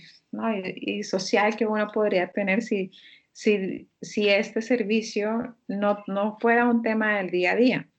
[0.75, 2.91] y, social que uno podría tener si,
[3.31, 7.89] si, si este servicio no, no fuera un tema del día a día.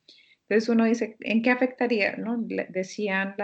[0.49, 2.17] Entonces uno dice, ¿en qué afectaría?
[2.17, 2.37] ¿no?
[2.39, 3.35] Decían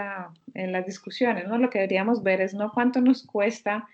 [0.53, 1.57] en las discusiones, ¿no?
[1.57, 3.87] Lo que deberíamos ver es no cuánto nos cuesta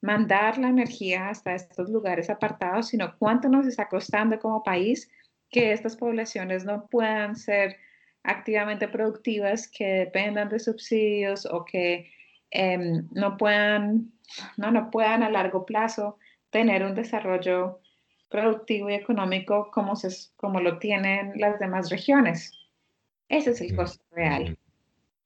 [0.00, 5.10] mandar la energía hasta estos lugares apartados, sino cuánto nos está costando como país
[5.50, 7.76] que estas poblaciones no puedan ser
[8.22, 12.10] activamente productivas, que dependan de subsidios o que
[12.50, 14.12] em, no, puedan,
[14.56, 16.18] no, no puedan a largo plazo
[16.50, 17.80] tener un desarrollo
[18.28, 22.52] productivo y económico como, se, como lo tienen las demás regiones.
[23.28, 24.58] Ese es el costo real.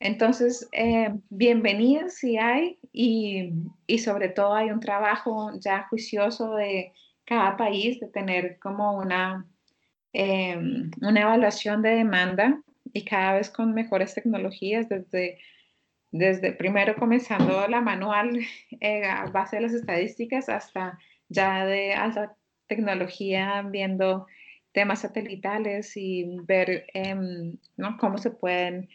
[0.00, 3.52] Entonces, eh, bienvenidas si hay y,
[3.86, 6.92] y, sobre todo hay un trabajo ya juicioso de
[7.24, 9.44] cada país de tener como una,
[10.12, 15.38] em, una evaluación de demanda y cada vez con mejores tecnologías desde,
[16.12, 18.38] desde primero comenzando la manual
[18.80, 22.37] eh, a base de las estadísticas hasta ya de alta
[22.68, 24.26] tecnología viendo
[24.72, 27.96] temas satelitales y ver em, ¿no?
[27.98, 28.88] cómo se pueden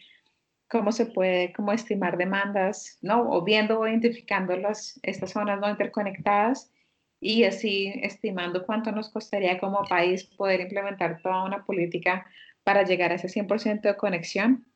[0.68, 3.30] cómo se puede cómo estimar demandas, ¿no?
[3.30, 6.72] O viendo o identificando las, estas zonas no interconectadas
[7.20, 12.26] y así estimando cuánto nos costaría como país poder implementar toda una política
[12.64, 14.66] para llegar a ese 100% de conexión.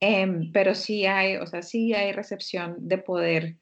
[0.00, 3.56] Em, pero sí hay, o sea, sí hay recepción de poder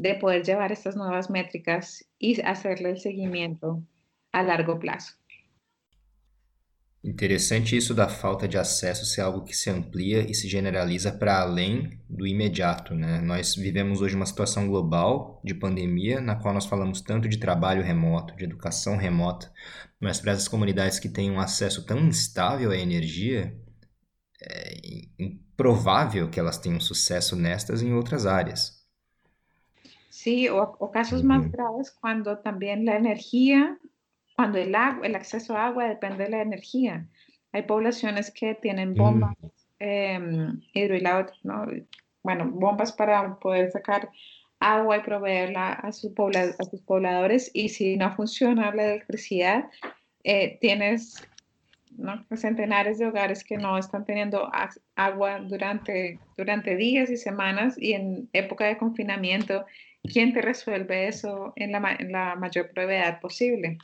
[0.00, 3.82] de poder llevar estas nuevas métricas y hacerle el seguimiento
[4.32, 5.14] a largo plazo.
[7.02, 11.40] Interessante isso da falta de acesso ser algo que se amplia e se generaliza para
[11.40, 12.94] além do imediato.
[12.94, 13.22] Né?
[13.22, 17.82] Nós vivemos hoje uma situação global de pandemia, na qual nós falamos tanto de trabalho
[17.82, 19.50] remoto, de educação remota,
[19.98, 23.58] mas para essas comunidades que têm um acesso tão instável à energia,
[24.42, 24.76] é
[25.18, 28.79] improvável que elas tenham sucesso nestas em outras áreas.
[30.22, 33.78] Sí, o, casos más graves cuando también la energía,
[34.36, 37.06] cuando el agua, el acceso a agua depende de la energía.
[37.52, 39.34] Hay poblaciones que tienen bombas
[39.78, 40.18] eh,
[41.42, 41.66] ¿no?
[42.22, 44.10] bueno, bombas para poder sacar
[44.58, 49.70] agua y proveerla a, sus pobladores y si no funciona la electricidad,
[50.22, 51.26] eh, tienes
[52.36, 54.50] centenares de hogares que no están teniendo
[54.96, 59.64] agua durante, durante días y semanas y en época de confinamiento,
[60.02, 63.78] ¿quién te resuelve eso en la, en la mayor brevedad posible?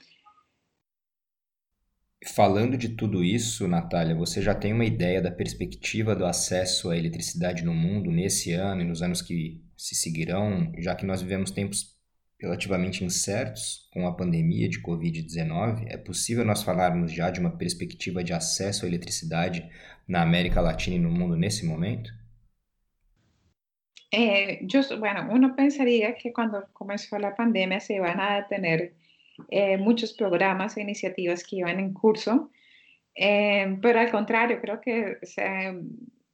[2.34, 6.96] Falando de tudo isso, Natália, você já tem uma ideia da perspectiva do acesso à
[6.96, 11.50] eletricidade no mundo nesse ano e nos anos que se seguirão, já que nós vivemos
[11.50, 11.94] tempos
[12.40, 18.24] relativamente incertos com a pandemia de Covid-19, é possível nós falarmos já de uma perspectiva
[18.24, 19.68] de acesso à eletricidade
[20.08, 22.10] na América Latina e no mundo nesse momento?
[24.18, 28.94] Eh, yo, bueno, uno pensaría que cuando comenzó la pandemia se iban a detener
[29.50, 32.50] eh, muchos programas e iniciativas que iban en curso,
[33.14, 35.18] eh, pero al contrario, creo que,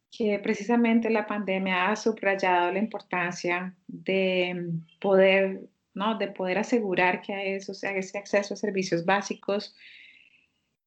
[0.09, 4.69] que precisamente la pandemia ha subrayado la importancia de
[5.01, 6.17] poder ¿no?
[6.17, 9.75] De poder asegurar que a eso, sea, ese acceso a servicios básicos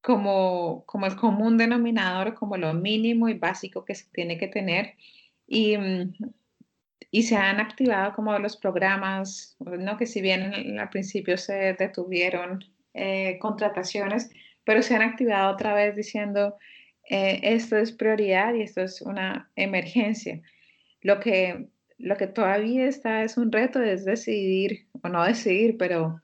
[0.00, 4.94] como, como el común denominador, como lo mínimo y básico que se tiene que tener.
[5.46, 6.12] Y, mm,
[7.10, 9.96] y se han activado como los programas, ¿no?
[9.96, 12.64] que si bien al principio se detuvieron
[12.94, 14.30] eh, contrataciones,
[14.64, 16.56] pero se han activado otra vez diciendo,
[17.08, 20.40] eh, esto es prioridad y esto es una emergencia.
[21.02, 26.20] Lo que lo que todavía está es un reto, es decidir, o no decidir, pero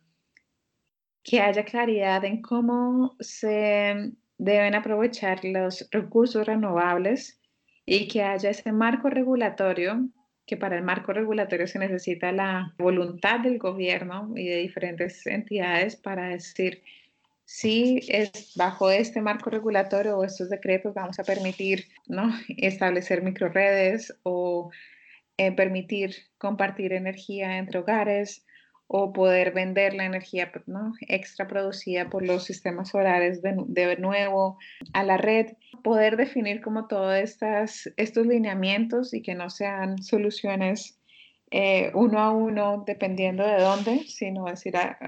[1.22, 7.40] que haya claridad en cómo se deben aprovechar los recursos renovables
[7.86, 10.08] y que haya ese marco regulatorio,
[10.46, 15.96] que para el marco regulatorio se necesita la voluntad del gobierno y de diferentes entidades
[15.96, 16.82] para decir
[17.44, 22.30] si es bajo este marco regulatorio o estos decretos vamos a permitir ¿no?
[22.48, 24.70] establecer microredes o
[25.36, 28.44] eh, permitir compartir energía entre hogares
[28.94, 30.92] o poder vender la energía ¿no?
[31.08, 34.58] extra producida por los sistemas solares de, nuevo
[34.92, 41.00] a la red, poder definir como todos estas, estos lineamientos y que no sean soluciones
[41.50, 44.98] eh, uno a uno dependiendo de dónde, sino decir a,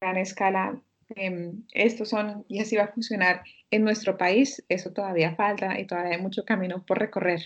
[0.00, 0.80] gran escala,
[1.14, 5.86] em, estos son y así va a funcionar en nuestro país, eso todavía falta y
[5.86, 7.42] todavía hay mucho camino por recorrer.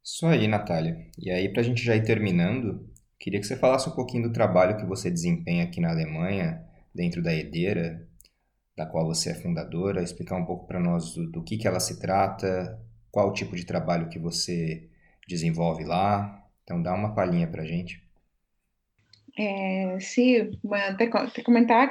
[0.00, 0.96] Isso aí, Natália.
[1.18, 4.32] E aí, para a gente já ir terminando, queria que você falasse um pouquinho do
[4.32, 8.06] trabalho que você desempenha aqui na Alemanha, dentro da Edeira,
[8.76, 11.80] da qual você é fundadora, explicar um pouco para nós do, do, que, que ela
[11.80, 14.88] se trata, qual tipo de trabalho que você
[15.26, 16.44] desenvolve lá.
[16.62, 18.02] Então, dá uma palhinha para a gente.
[19.36, 21.42] Eh, sí, bueno, te, te,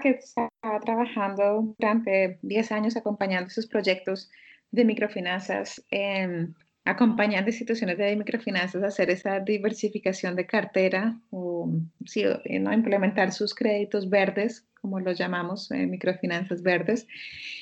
[0.01, 4.29] que estaba trabajando durante 10 años acompañando esos proyectos
[4.71, 6.55] de microfinanzas en
[6.87, 11.69] acompañando instituciones de microfinanzas a hacer esa diversificación de cartera o
[12.05, 12.23] sí,
[12.59, 12.71] ¿no?
[12.71, 17.05] implementar sus créditos verdes, como los llamamos, eh, microfinanzas verdes.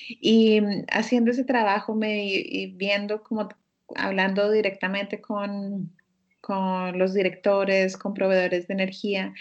[0.07, 3.49] Y mm, haciendo ese trabajo me, y viendo como
[3.95, 5.91] hablando directamente con,
[6.39, 9.33] con los directores, con proveedores de energía,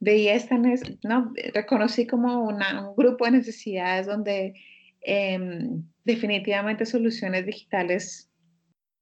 [0.00, 4.54] veía esta, no, reconocí como una, un grupo de necesidades donde
[5.02, 8.30] em, definitivamente soluciones digitales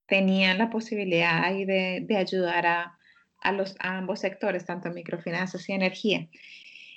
[0.07, 2.97] tenían la posibilidad de, de ayudar a,
[3.41, 6.27] a, los, ambos sectores, tanto microfinanzas y energía.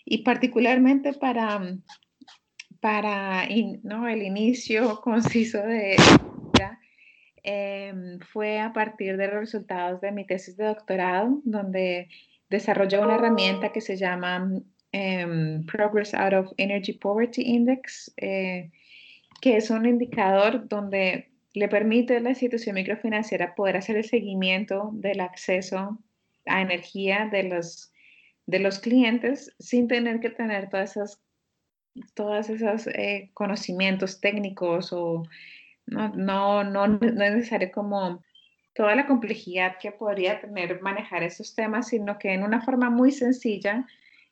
[0.04, 1.60] Y particularmente para,
[2.80, 3.46] para
[3.82, 4.08] ¿no?
[4.08, 5.96] el inicio conciso de
[7.44, 12.08] eh, fue a partir de los resultados de mi tesis de doctorado, donde
[12.50, 14.50] desarrollé una herramienta que se llama
[14.92, 18.70] em, Progress Out of Energy Poverty Index, eh,
[19.40, 24.90] que es un indicador donde le permite a la institución microfinanciera poder hacer el seguimiento
[24.92, 25.98] del acceso
[26.46, 27.92] a energía de los,
[28.46, 31.22] de los clientes sin tener que tener todas esas
[32.14, 35.24] todos esos eh, conocimientos técnicos o
[35.86, 38.22] no, no, no, no, es necesario como
[38.74, 43.10] toda la complejidad que podría tener manejar esos temas, sino que en una forma muy
[43.10, 43.86] sencilla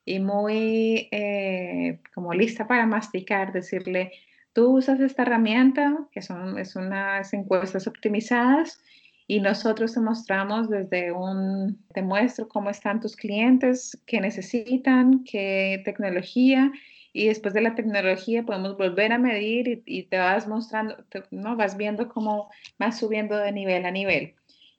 [0.05, 4.13] y muy eh, como lista para masticar, decirle,
[4.57, 8.83] Tú usas esta herramienta, que son es unas encuestas optimizadas,
[9.27, 15.83] y nosotros te mostramos desde un, te muestro cómo están tus clientes, qué necesitan, qué
[15.85, 16.73] tecnología,
[17.13, 21.55] y después de la tecnología podemos volver a medir y, te vas mostrando, ¿no?
[21.57, 22.49] Vas viendo cómo
[22.79, 24.37] vas subiendo de nivel a nivel.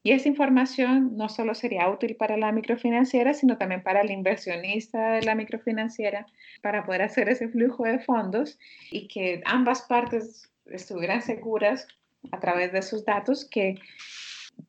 [0.07, 5.15] Y esa información no solo sería útil para la microfinanciera, sino también para el inversionista
[5.15, 6.25] de la microfinanciera,
[6.61, 8.57] para poder hacer ese flujo de fondos
[8.89, 11.89] y que ambas partes estuvieran seguras
[12.31, 13.75] a través de esos datos que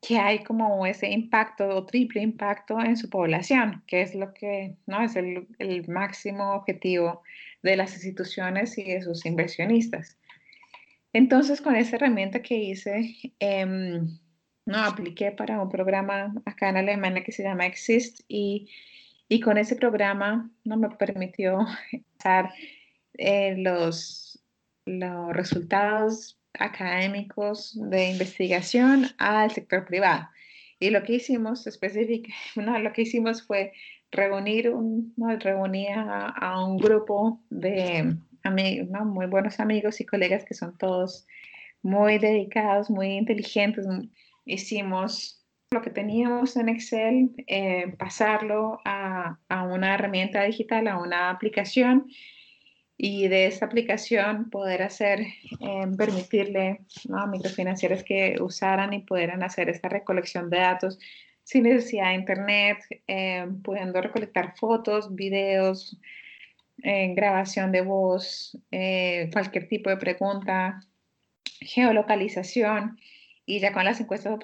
[0.03, 4.75] que hay como ese impacto o triple impacto en su población, que es lo que
[4.87, 7.23] no es el, el máximo objetivo
[7.63, 10.19] de las instituciones y de sus inversionistas.
[11.13, 14.01] Entonces, con esa herramienta que hice, eh,
[14.69, 18.69] no apliqué para un programa acá en Alemania que se llama Exist y,
[19.27, 21.67] y con ese programa no me permitió
[22.19, 22.53] pasar
[23.15, 24.45] eh, los,
[24.85, 30.29] los resultados académicos de investigación al sector privado.
[30.79, 33.73] Y lo que hicimos específicamente, no, lo que hicimos fue
[34.11, 39.07] reunir un, no, a, a, un grupo de amigos, ¿no?
[39.07, 41.27] muy buenos amigos y colegas que son todos
[41.81, 43.87] muy dedicados, muy inteligentes,
[44.49, 45.39] hicimos
[45.71, 52.07] lo que teníamos en Excel, eh, pasarlo a, a, una herramienta digital, a una aplicación
[52.97, 56.81] y de esa aplicación poder hacer, eh, permitirle
[57.15, 60.99] a microfinancieras que usaran y pudieran hacer esta recolección de datos
[61.45, 65.99] sin necesidad de internet, eh, pudiendo recolectar fotos, videos,
[66.81, 68.57] grabación de voz,
[69.33, 70.81] cualquier tipo de pregunta,
[71.61, 72.99] geolocalización
[73.49, 74.39] y ya con las encuestas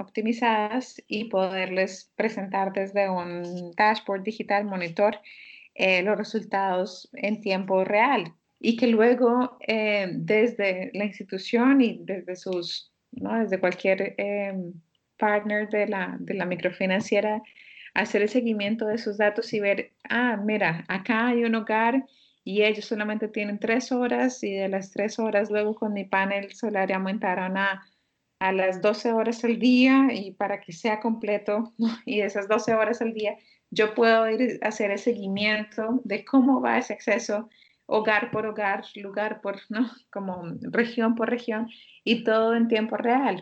[0.00, 5.20] optimizadas y poderles presentar desde un dashboard digital monitor
[5.76, 12.34] eh, los resultados en tiempo real y que luego eh, desde la institución y desde
[12.34, 13.38] sus, ¿no?
[13.38, 14.52] desde cualquier eh,
[15.16, 17.40] partner de la, de la microfinanciera,
[17.94, 22.04] hacer el seguimiento de sus datos y ver, ah, mira, acá hay un hogar
[22.42, 26.52] y ellos solamente tienen tres horas y de las tres horas luego con mi panel
[26.52, 27.86] solar aumentaron a
[28.40, 31.74] a las 12 horas al día y para que sea completo
[32.06, 33.36] y esas 12 horas al día
[33.70, 37.48] yo puedo ir a hacer el seguimiento de cómo va ese acceso
[37.86, 39.88] hogar por hogar, lugar por, ¿no?
[40.12, 41.66] Como região por região
[42.04, 43.36] e todo em tempo real.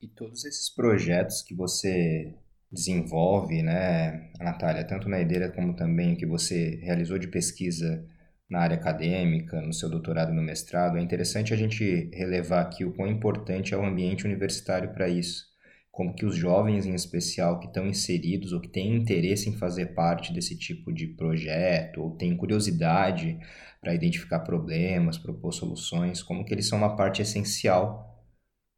[0.00, 2.34] E todos esses projetos que você
[2.72, 8.08] desenvolve, né, Natália, tanto na Ideira como também que você realizou de pesquisa
[8.50, 12.84] na área acadêmica, no seu doutorado e no mestrado, é interessante a gente relevar aqui
[12.84, 15.48] o quão importante é o ambiente universitário para isso.
[15.92, 19.94] Como que os jovens, em especial, que estão inseridos ou que têm interesse em fazer
[19.94, 23.38] parte desse tipo de projeto, ou têm curiosidade
[23.80, 28.20] para identificar problemas, propor soluções, como que eles são uma parte essencial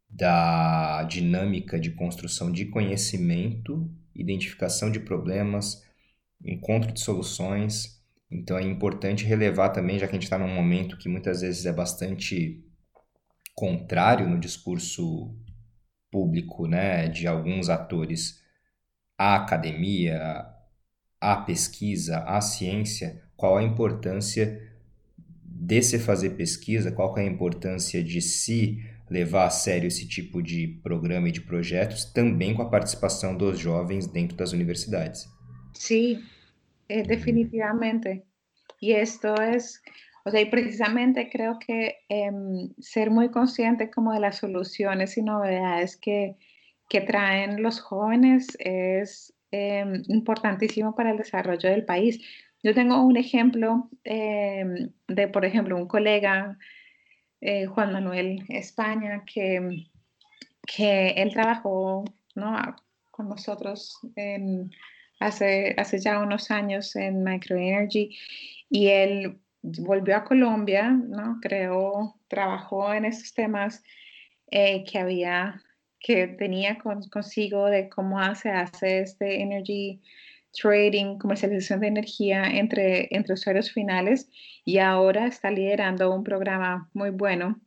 [0.09, 5.83] da dinâmica de construção de conhecimento, identificação de problemas,
[6.45, 8.01] encontro de soluções
[8.33, 11.66] então é importante relevar também, já que a gente está num momento que muitas vezes
[11.66, 12.64] é bastante
[13.55, 15.35] contrário no discurso
[16.11, 18.43] público, né, de alguns atores
[19.18, 20.47] à academia,
[21.20, 24.61] à pesquisa, à ciência, qual a importância
[25.45, 30.43] de se fazer pesquisa, qual é a importância de se levar a sério esse tipo
[30.43, 35.28] de programa e de projetos, também com a participação dos jovens dentro das universidades.
[35.74, 36.22] Sim,
[36.93, 38.26] Eh, definitivamente.
[38.78, 39.82] Y esto es,
[40.26, 45.22] o sea, y precisamente creo que em, ser muy consciente como de las soluciones y
[45.22, 46.36] novedades que,
[46.90, 52.20] que traen los jóvenes es em, importantísimo para el desarrollo del país.
[52.62, 56.59] Yo tengo un ejemplo em, de, por ejemplo, un colega,
[57.40, 59.86] eh, Juan Manuel España, que,
[60.66, 62.55] que él trabajó ¿no?
[63.11, 64.70] con nosotros en
[65.27, 68.16] hace, hace ya unos años en Microenergy
[68.68, 71.39] y él volvió a Colombia, ¿no?
[71.41, 73.83] Creó, trabajó en esos temas
[74.51, 75.62] eh, que había,
[76.01, 76.79] que tenía
[77.11, 80.01] consigo de cómo se hace este energy
[80.53, 84.29] trading, comercialización de energía entre, entre usuarios finales
[84.64, 87.61] y ahora está liderando un programa muy bueno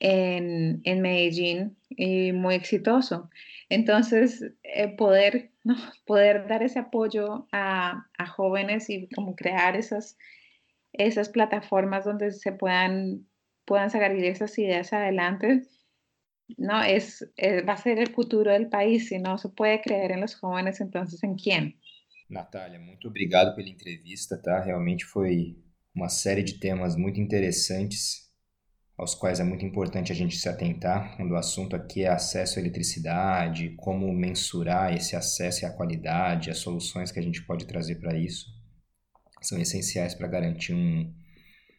[0.00, 3.30] en, en Medellín y muy exitoso.
[3.68, 5.74] Entonces, eh, poder, ¿no?
[6.06, 10.16] poder dar ese apoyo a, a, jóvenes y como crear esas,
[10.92, 13.26] esas plataformas donde se puedan,
[13.64, 15.62] puedan sacar esas ideas adelante,
[16.56, 19.08] no es, eh, va a ser el futuro del país.
[19.08, 21.80] Si no se puede creer en los jóvenes, entonces ¿en quién?
[22.28, 24.60] Natália, muito obrigado pela entrevista, tá?
[24.60, 25.56] Realmente foi
[25.92, 28.25] uma série de temas muito interessantes
[28.96, 32.58] aos quais é muito importante a gente se atentar quando o assunto aqui é acesso
[32.58, 37.66] à eletricidade, como mensurar esse acesso e a qualidade, as soluções que a gente pode
[37.66, 38.46] trazer para isso,
[39.42, 41.12] são essenciais para garantir um,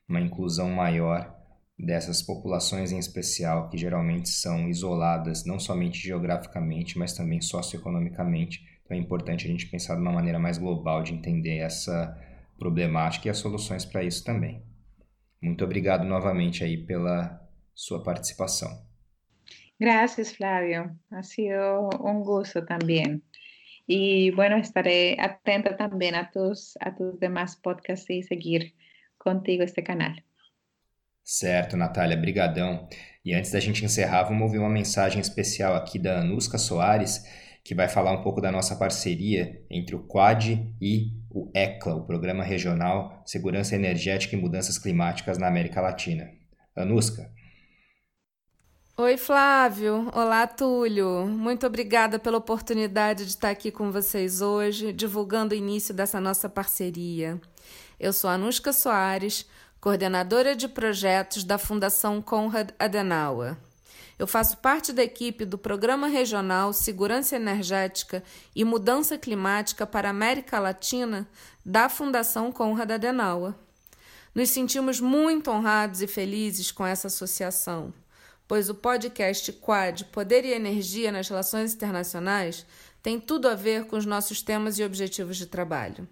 [0.07, 1.35] uma inclusão maior
[1.77, 8.61] dessas populações em especial, que geralmente são isoladas não somente geograficamente, mas também socioeconomicamente.
[8.83, 12.15] Então é importante a gente pensar de uma maneira mais global de entender essa
[12.57, 14.63] problemática e as soluções para isso também.
[15.41, 17.39] Muito obrigado novamente aí pela
[17.73, 18.85] sua participação.
[19.79, 20.97] Gracias, Flavio.
[21.11, 23.23] Ha sido un gusto también.
[23.85, 28.73] Y bueno, estaré atenta también a tus, a tus demás podcasts e seguir
[29.17, 30.15] contigo este canal.
[31.23, 32.87] Certo, Natália, brigadão.
[33.23, 37.23] E antes da gente encerrar, vamos ouvir uma mensagem especial aqui da Anuska Soares,
[37.63, 40.45] que vai falar um pouco da nossa parceria entre o Quad
[40.81, 46.31] e o ECLA, o Programa Regional Segurança Energética e Mudanças Climáticas na América Latina.
[46.75, 47.29] Anuska.
[48.97, 50.09] Oi, Flávio.
[50.15, 51.27] Olá, Túlio.
[51.27, 56.49] Muito obrigada pela oportunidade de estar aqui com vocês hoje, divulgando o início dessa nossa
[56.49, 57.39] parceria.
[57.99, 59.45] Eu sou Anushka Soares,
[59.79, 63.55] coordenadora de projetos da Fundação Konrad Adenauer.
[64.17, 68.23] Eu faço parte da equipe do Programa Regional Segurança Energética
[68.55, 71.27] e Mudança Climática para a América Latina
[71.65, 73.53] da Fundação Konrad Adenauer.
[74.33, 77.93] Nos sentimos muito honrados e felizes com essa associação
[78.47, 82.65] pois o podcast Quad Poder e Energia nas Relações Internacionais
[83.03, 86.07] tem tudo a ver com os nossos temas e objetivos de trabalho.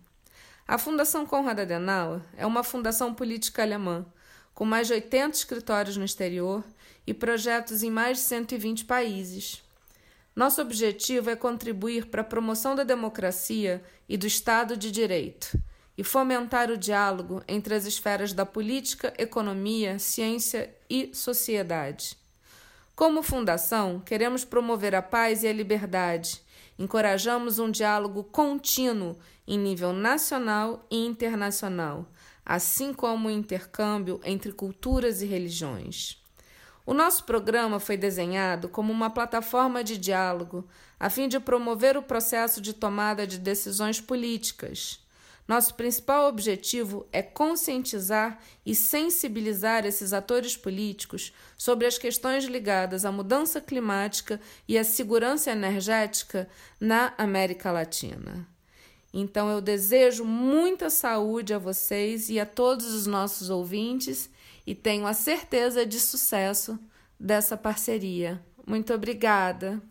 [0.67, 4.05] A Fundação Konrad Adenauer é uma fundação política alemã,
[4.53, 6.63] com mais de 80 escritórios no exterior
[7.05, 9.63] e projetos em mais de 120 países.
[10.35, 15.57] Nosso objetivo é contribuir para a promoção da democracia e do Estado de Direito
[15.97, 22.17] e fomentar o diálogo entre as esferas da política, economia, ciência e sociedade.
[22.95, 26.41] Como fundação, queremos promover a paz e a liberdade.
[26.77, 32.09] Encorajamos um diálogo contínuo em nível nacional e internacional,
[32.45, 36.24] assim como o intercâmbio entre culturas e religiões.
[36.85, 40.67] O nosso programa foi desenhado como uma plataforma de diálogo
[40.99, 45.03] a fim de promover o processo de tomada de decisões políticas.
[45.47, 53.11] Nosso principal objetivo é conscientizar e sensibilizar esses atores políticos sobre as questões ligadas à
[53.11, 56.47] mudança climática e à segurança energética
[56.79, 58.47] na América Latina.
[59.13, 64.29] Então, eu desejo muita saúde a vocês e a todos os nossos ouvintes
[64.65, 66.79] e tenho a certeza de sucesso
[67.19, 68.41] dessa parceria.
[68.65, 69.81] Muito obrigada.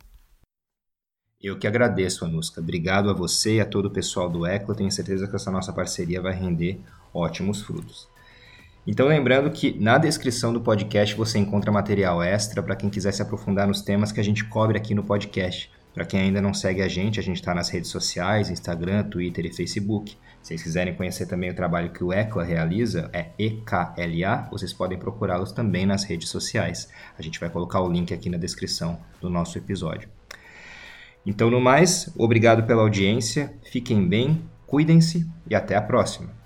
[1.40, 2.60] Eu que agradeço, Anuska.
[2.60, 4.74] Obrigado a você e a todo o pessoal do ECLA.
[4.74, 6.80] Tenho certeza que essa nossa parceria vai render
[7.12, 8.08] ótimos frutos.
[8.86, 13.22] Então, lembrando que na descrição do podcast você encontra material extra para quem quiser se
[13.22, 15.70] aprofundar nos temas que a gente cobre aqui no podcast.
[15.94, 19.46] Para quem ainda não segue a gente, a gente está nas redes sociais, Instagram, Twitter
[19.46, 20.18] e Facebook.
[20.42, 24.98] Se vocês quiserem conhecer também o trabalho que o ECLA realiza, é EKLA, vocês podem
[24.98, 26.90] procurá-los também nas redes sociais.
[27.16, 30.08] A gente vai colocar o link aqui na descrição do nosso episódio.
[31.24, 36.43] Então, no mais, obrigado pela audiência, fiquem bem, cuidem-se e até a próxima.